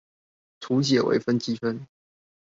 [0.59, 1.85] 圖解微分積分